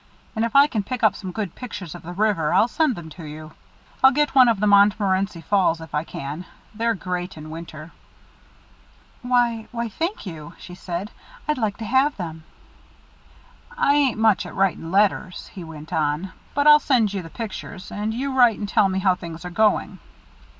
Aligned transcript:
And 0.35 0.43
if 0.43 0.55
I 0.55 0.65
can 0.65 0.81
pick 0.81 1.03
up 1.03 1.15
some 1.15 1.31
good 1.31 1.53
pictures 1.53 1.93
of 1.93 2.01
the 2.01 2.11
river, 2.11 2.51
I'll 2.51 2.67
send 2.67 2.95
them 2.95 3.11
to 3.11 3.23
you. 3.23 3.51
I'll 4.03 4.09
get 4.09 4.33
one 4.33 4.47
of 4.47 4.59
the 4.59 4.65
Montmorency 4.65 5.41
Falls, 5.41 5.79
if 5.79 5.93
I 5.93 6.03
can. 6.03 6.45
They're 6.73 6.95
great 6.95 7.37
in 7.37 7.51
winter." 7.51 7.91
"Why 9.21 9.67
why, 9.71 9.89
thank 9.89 10.25
you," 10.25 10.55
she 10.57 10.73
said. 10.73 11.11
"I'd 11.47 11.59
like 11.59 11.77
to 11.77 11.85
have 11.85 12.17
them." 12.17 12.45
"I 13.77 13.93
ain't 13.93 14.17
much 14.17 14.43
at 14.47 14.55
writing 14.55 14.89
letters," 14.89 15.45
he 15.53 15.63
went 15.63 15.93
on, 15.93 16.33
"but 16.55 16.65
I'll 16.65 16.79
send 16.79 17.13
you 17.13 17.21
the 17.21 17.29
pictures, 17.29 17.91
and 17.91 18.11
you 18.11 18.33
write 18.35 18.57
and 18.57 18.67
tell 18.67 18.89
me 18.89 18.97
how 18.97 19.13
things 19.13 19.45
are 19.45 19.51
going." 19.51 19.99